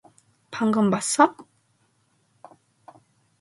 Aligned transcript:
방금 0.49 0.89
봤어? 0.89 1.35